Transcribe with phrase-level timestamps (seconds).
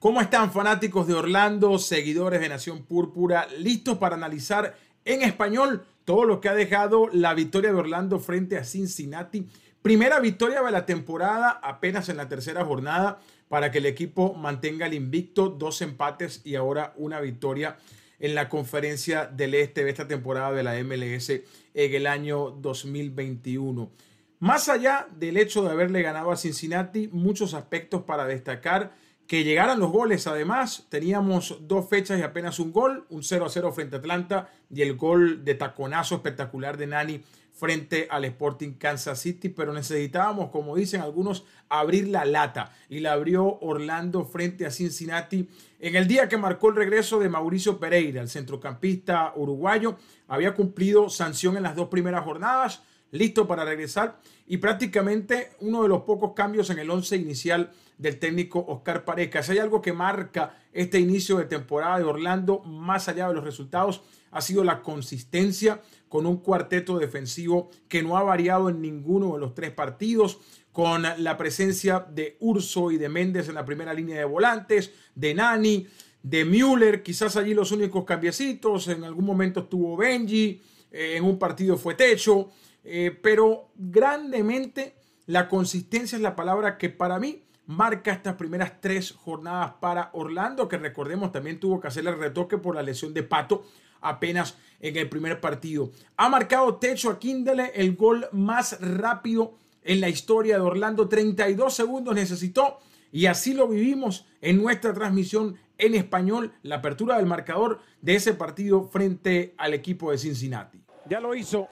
[0.00, 6.24] ¿Cómo están fanáticos de Orlando, seguidores de Nación Púrpura, listos para analizar en español todo
[6.24, 9.46] lo que ha dejado la victoria de Orlando frente a Cincinnati?
[9.82, 14.86] Primera victoria de la temporada, apenas en la tercera jornada, para que el equipo mantenga
[14.86, 17.76] el invicto, dos empates y ahora una victoria
[18.18, 23.90] en la conferencia del este de esta temporada de la MLS en el año 2021.
[24.38, 28.94] Más allá del hecho de haberle ganado a Cincinnati, muchos aspectos para destacar
[29.30, 30.26] que llegaran los goles.
[30.26, 34.48] Además, teníamos dos fechas y apenas un gol, un 0 a 0 frente a Atlanta
[34.68, 40.50] y el gol de taconazo espectacular de Nani frente al Sporting Kansas City, pero necesitábamos,
[40.50, 46.08] como dicen algunos, abrir la lata y la abrió Orlando frente a Cincinnati en el
[46.08, 51.62] día que marcó el regreso de Mauricio Pereira, el centrocampista uruguayo, había cumplido sanción en
[51.62, 56.78] las dos primeras jornadas, listo para regresar y prácticamente uno de los pocos cambios en
[56.78, 59.42] el once inicial del técnico Oscar Pareca.
[59.42, 63.44] Si hay algo que marca este inicio de temporada de Orlando, más allá de los
[63.44, 69.34] resultados, ha sido la consistencia con un cuarteto defensivo que no ha variado en ninguno
[69.34, 70.40] de los tres partidos,
[70.72, 75.34] con la presencia de Urso y de Méndez en la primera línea de volantes, de
[75.34, 75.86] Nani,
[76.22, 81.38] de Müller, quizás allí los únicos cambiecitos, en algún momento estuvo Benji, eh, en un
[81.38, 82.50] partido fue Techo,
[82.84, 84.94] eh, pero grandemente
[85.26, 90.68] la consistencia es la palabra que para mí marca estas primeras tres jornadas para Orlando,
[90.68, 93.64] que recordemos también tuvo que hacer el retoque por la lesión de Pato
[94.00, 95.92] apenas en el primer partido.
[96.16, 101.08] Ha marcado techo a Kindle el gol más rápido en la historia de Orlando.
[101.08, 102.78] 32 segundos necesitó
[103.12, 108.34] y así lo vivimos en nuestra transmisión en español, la apertura del marcador de ese
[108.34, 110.82] partido frente al equipo de Cincinnati.
[111.08, 111.68] Ya lo hizo,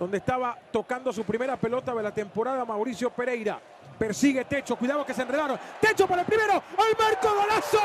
[0.00, 3.60] donde estaba tocando su primera pelota de la temporada Mauricio Pereira.
[3.98, 5.60] Persigue Techo, cuidado que se enredaron.
[5.78, 7.78] Techo para el primero, al marco golazo.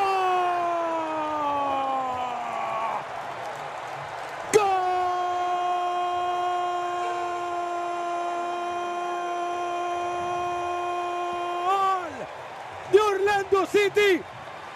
[12.93, 14.21] de Orlando City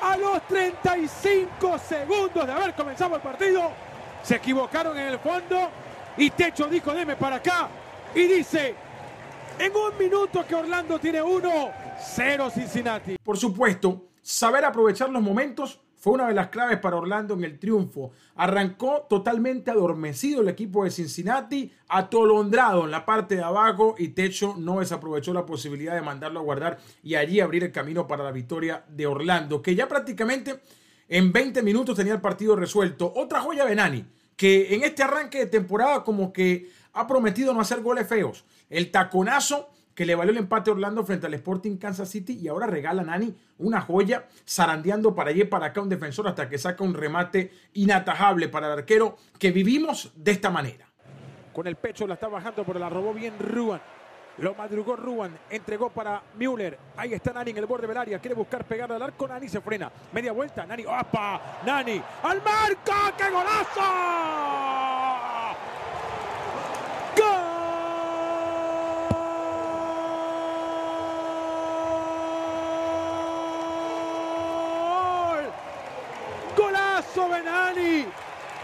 [0.02, 3.72] a los 35 segundos de haber comenzado el partido.
[4.24, 5.70] Se equivocaron en el fondo
[6.18, 7.70] y Techo dijo, deme para acá.
[8.14, 8.76] Y dice,
[9.60, 13.18] en un minuto que Orlando tiene uno, cero Cincinnati.
[13.24, 17.60] Por supuesto, saber aprovechar los momentos fue una de las claves para Orlando en el
[17.60, 18.12] triunfo.
[18.36, 24.56] Arrancó totalmente adormecido el equipo de Cincinnati, atolondrado en la parte de abajo y Techo
[24.58, 28.32] no desaprovechó la posibilidad de mandarlo a guardar y allí abrir el camino para la
[28.32, 30.62] victoria de Orlando, que ya prácticamente
[31.10, 33.12] en 20 minutos tenía el partido resuelto.
[33.14, 34.06] Otra joya de Nani,
[34.40, 38.46] que en este arranque de temporada como que ha prometido no hacer goles feos.
[38.70, 42.48] El taconazo que le valió el empate a Orlando frente al Sporting Kansas City y
[42.48, 46.86] ahora regala Nani una joya zarandeando para allí para acá un defensor hasta que saca
[46.86, 50.88] un remate inatajable para el arquero que vivimos de esta manera.
[51.52, 53.82] Con el pecho la está bajando, pero la robó bien Ruan.
[54.40, 56.78] Lo madrugó Ruan, entregó para Müller.
[56.96, 58.20] Ahí está Nani en el borde del área.
[58.20, 59.28] Quiere buscar pegar al arco.
[59.28, 59.92] Nani se frena.
[60.14, 60.66] Media vuelta.
[60.66, 60.86] Nani.
[60.86, 61.60] ¡Opa!
[61.66, 62.02] Nani.
[62.24, 63.18] ¡Al marco!
[63.18, 64.30] ¡Qué golazo!
[77.28, 78.06] Benani.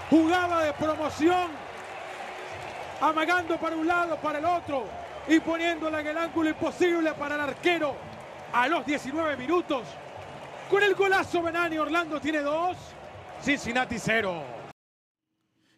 [0.10, 1.52] Jugaba de promoción.
[3.02, 4.86] Amagando para un lado, para el otro.
[5.28, 7.96] Y poniéndola en el ángulo imposible para el arquero.
[8.54, 9.84] A los 19 minutos.
[10.70, 12.78] Con el golazo Benani, Orlando tiene dos.
[13.42, 14.44] Cincinnati cero.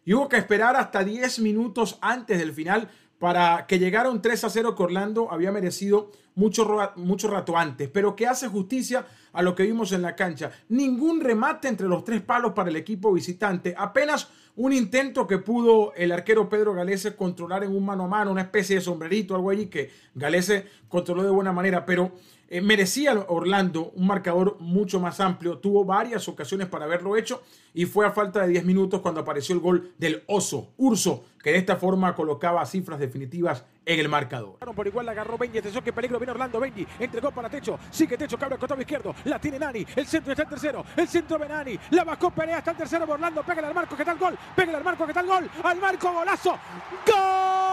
[0.04, 2.88] Y hubo que esperar hasta 10 minutos antes del final
[3.18, 7.88] para que llegara un 3 a 0 que Orlando había merecido mucho, mucho rato antes,
[7.88, 10.52] pero que hace justicia a lo que vimos en la cancha.
[10.68, 14.28] Ningún remate entre los tres palos para el equipo visitante, apenas
[14.58, 18.42] un intento que pudo el arquero Pedro Galese controlar en un mano a mano, una
[18.42, 22.10] especie de sombrerito, algo allí que Galese controló de buena manera, pero
[22.48, 25.58] eh, merecía Orlando un marcador mucho más amplio.
[25.58, 27.42] Tuvo varias ocasiones para haberlo hecho
[27.74, 31.52] y fue a falta de 10 minutos cuando apareció el gol del Oso, Urso, que
[31.52, 34.58] de esta forma colocaba cifras definitivas en el marcador.
[34.58, 38.16] Por igual la agarró Benji, atención que peligro viene Orlando Benji, entregó para Techo, sigue
[38.16, 41.48] Techo, cabre costado izquierdo, la tiene Nani, el centro está en tercero, el centro de
[41.48, 44.36] Nani, la bajó Perea, está en tercero Orlando, pégale al marco, ¿qué tal gol?
[44.54, 45.50] Pégale al marco, ¿qué tal gol?
[45.62, 46.58] Al marco, golazo,
[47.06, 47.67] ¡Gol!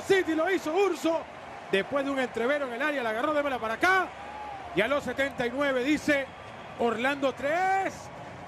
[0.00, 1.20] City lo hizo Urso.
[1.70, 4.08] Después de un entrevero en el área, la agarró, démela para acá.
[4.74, 6.26] Y a los 79 dice,
[6.78, 7.92] Orlando 3,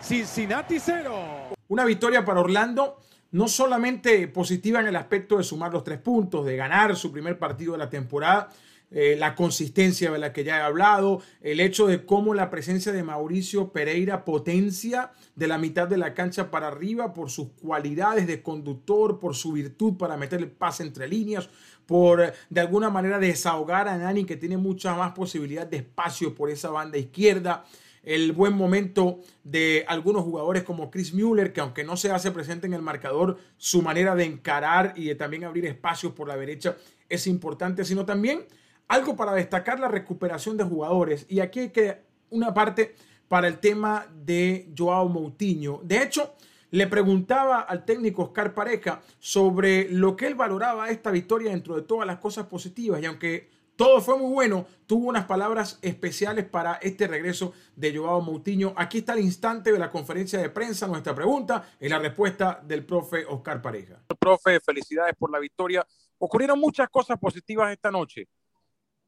[0.01, 1.55] Cincinnati 0.
[1.69, 2.99] Una victoria para Orlando
[3.33, 7.39] no solamente positiva en el aspecto de sumar los tres puntos, de ganar su primer
[7.39, 8.49] partido de la temporada,
[8.91, 12.91] eh, la consistencia de la que ya he hablado, el hecho de cómo la presencia
[12.93, 18.27] de Mauricio Pereira potencia de la mitad de la cancha para arriba por sus cualidades
[18.27, 21.49] de conductor, por su virtud para meter el pase entre líneas,
[21.87, 26.51] por de alguna manera desahogar a Nani que tiene mucha más posibilidad de espacio por
[26.51, 27.65] esa banda izquierda
[28.03, 32.67] el buen momento de algunos jugadores como Chris Mueller, que aunque no se hace presente
[32.67, 36.77] en el marcador, su manera de encarar y de también abrir espacios por la derecha
[37.09, 38.47] es importante, sino también
[38.91, 41.25] algo para destacar la recuperación de jugadores.
[41.29, 42.97] Y aquí hay que una parte
[43.29, 45.81] para el tema de Joao Moutinho.
[45.85, 46.35] De hecho,
[46.73, 51.83] le preguntaba al técnico Oscar Pareja sobre lo que él valoraba esta victoria dentro de
[51.83, 53.01] todas las cosas positivas.
[53.01, 54.67] Y aunque todo fue muy bueno.
[54.87, 58.75] Tuvo unas palabras especiales para este regreso de Joao Moutinho.
[58.77, 60.89] Aquí está el instante de la conferencia de prensa.
[60.89, 64.03] Nuestra pregunta y la respuesta del profe Oscar Pareja.
[64.19, 65.87] Profe, felicidades por la victoria.
[66.19, 68.29] Ocurrieron muchas cosas positivas esta noche.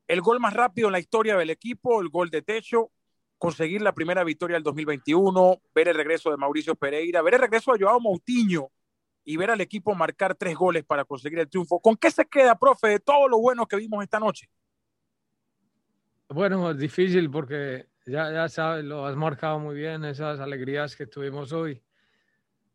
[0.07, 2.91] El gol más rápido en la historia del equipo, el gol de techo,
[3.39, 7.73] conseguir la primera victoria del 2021, ver el regreso de Mauricio Pereira, ver el regreso
[7.73, 8.71] de Joao Moutinho
[9.25, 11.81] y ver al equipo marcar tres goles para conseguir el triunfo.
[11.81, 14.49] ¿Con qué se queda, profe, de todo lo bueno que vimos esta noche?
[16.29, 21.53] Bueno, difícil porque ya, ya sabes, lo has marcado muy bien, esas alegrías que tuvimos
[21.53, 21.83] hoy.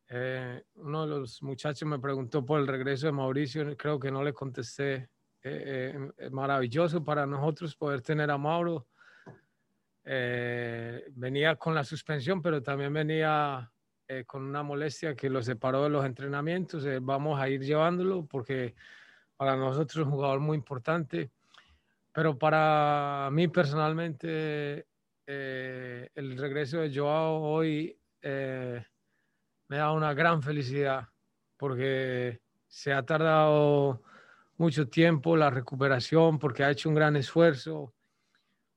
[0.09, 4.23] Eh, uno de los muchachos me preguntó por el regreso de Mauricio, creo que no
[4.23, 5.09] le contesté.
[5.43, 8.87] Eh, eh, maravilloso para nosotros poder tener a Mauro.
[10.03, 13.71] venía con la suspensión, pero también venía
[14.25, 16.85] con una molestia que lo separó de los entrenamientos.
[17.01, 18.73] vamos a ir llevándolo porque
[19.35, 21.31] para nosotros es un jugador muy importante.
[22.11, 24.87] Pero para mí personalmente,
[25.27, 28.83] eh, el regreso de Joao hoy eh,
[29.67, 31.07] me da una gran felicidad
[31.57, 34.01] porque se ha tardado
[34.57, 37.93] mucho tiempo la recuperación, porque ha hecho un gran esfuerzo,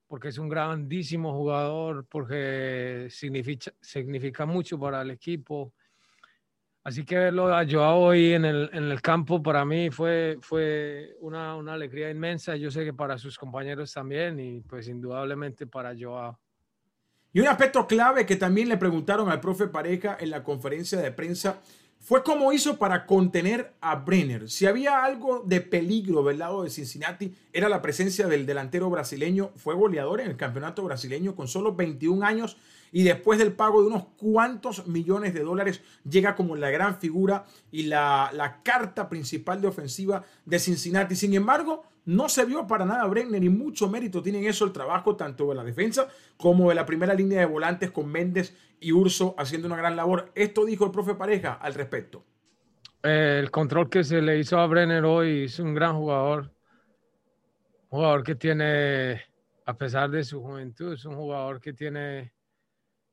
[0.06, 5.72] porque es un grandísimo jugador, porque significa, significa mucho para el equipo
[6.82, 11.14] Así que verlo a Joao hoy en el, en el campo para mí fue, fue
[11.20, 12.56] una, una, alegría inmensa.
[12.56, 16.40] Yo sé que para sus compañeros también y pues indudablemente para Joao.
[17.34, 21.12] Y un aspecto clave que también le preguntaron al profe Pareja en la conferencia de
[21.12, 21.60] prensa
[22.00, 24.50] fue cómo hizo para contener a Brenner.
[24.50, 29.50] Si había algo de peligro del lado de Cincinnati, era la presencia del delantero brasileño.
[29.56, 32.56] Fue goleador en el campeonato brasileño con solo 21 años
[32.92, 37.44] y después del pago de unos cuantos millones de dólares llega como la gran figura
[37.70, 41.14] y la, la carta principal de ofensiva de Cincinnati.
[41.14, 45.16] Sin embargo, no se vio para nada Brenner y mucho mérito tiene eso el trabajo
[45.16, 49.34] tanto de la defensa como de la primera línea de volantes con Méndez y Urso
[49.38, 50.32] haciendo una gran labor.
[50.34, 52.24] Esto dijo el profe Pareja al respecto.
[53.02, 56.50] El control que se le hizo a Brenner hoy es un gran jugador.
[57.90, 59.20] Jugador que tiene,
[59.66, 62.32] a pesar de su juventud, es un jugador que tiene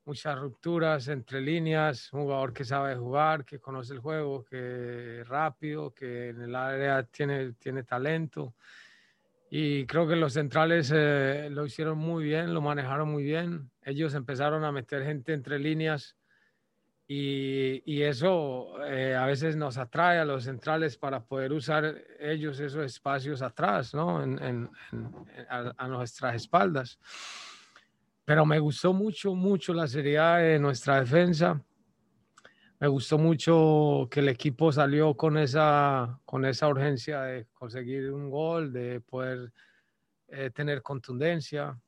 [0.06, 5.27] muchas rupturas entre líneas, un jugador que sabe jugar, que conoce el juego, que es
[5.27, 8.53] rápido, que en el área tiene, tiene talento.
[9.50, 13.71] Y creo que los centrales eh, lo hicieron muy bien, lo manejaron muy bien.
[13.81, 16.16] Ellos empezaron a meter gente entre líneas
[17.07, 22.60] y, y eso eh, a veces nos atrae a los centrales para poder usar ellos
[22.60, 24.22] esos espacios atrás, ¿no?
[24.22, 24.70] En, en,
[25.50, 27.00] a, a nuestras espaldas
[28.27, 31.63] pero me gustó mucho, mucho la seriedad de nuestra defensa.
[32.77, 38.29] Me gustó mucho que el equipo salió con esa, con esa urgencia de conseguir un
[38.29, 39.53] gol, de poder
[40.27, 41.79] eh, tener contundencia.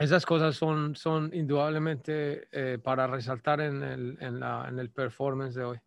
[0.00, 5.54] Esas cosas son, son indudablemente eh, para resaltar en el, en, la, en el performance
[5.54, 5.78] de hoy.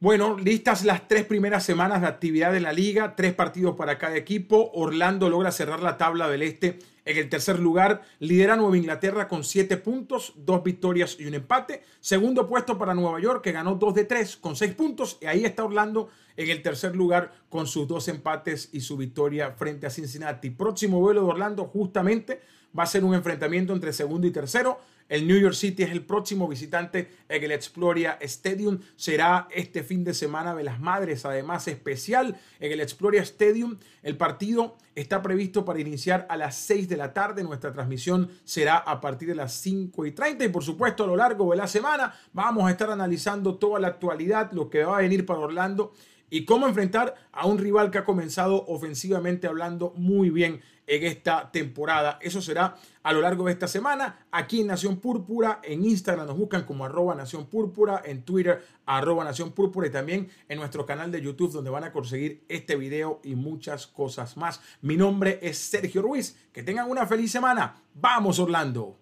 [0.00, 4.16] Bueno, listas las tres primeras semanas de actividad de la liga, tres partidos para cada
[4.16, 4.70] equipo.
[4.72, 8.00] Orlando logra cerrar la tabla del este en el tercer lugar.
[8.20, 11.82] Lidera Nueva Inglaterra con siete puntos, dos victorias y un empate.
[12.00, 15.18] Segundo puesto para Nueva York, que ganó dos de tres con seis puntos.
[15.20, 19.52] Y ahí está Orlando en el tercer lugar con sus dos empates y su victoria
[19.52, 20.48] frente a Cincinnati.
[20.48, 22.40] Próximo vuelo de Orlando justamente
[22.78, 24.78] va a ser un enfrentamiento entre segundo y tercero.
[25.08, 28.80] El New York City es el próximo visitante en el Exploria Stadium.
[28.96, 33.76] Será este fin de semana de las madres, además especial en el Exploria Stadium.
[34.02, 37.42] El partido está previsto para iniciar a las 6 de la tarde.
[37.42, 40.46] Nuestra transmisión será a partir de las 5 y 30.
[40.46, 43.88] Y por supuesto, a lo largo de la semana vamos a estar analizando toda la
[43.88, 45.92] actualidad, lo que va a venir para Orlando
[46.32, 51.52] y cómo enfrentar a un rival que ha comenzado ofensivamente hablando muy bien en esta
[51.52, 52.18] temporada.
[52.22, 55.60] Eso será a lo largo de esta semana aquí en Nación Púrpura.
[55.62, 60.30] En Instagram nos buscan como arroba Nación Púrpura, en Twitter arroba Nación Púrpura y también
[60.48, 64.62] en nuestro canal de YouTube donde van a conseguir este video y muchas cosas más.
[64.80, 66.34] Mi nombre es Sergio Ruiz.
[66.50, 67.76] Que tengan una feliz semana.
[67.92, 69.01] Vamos Orlando.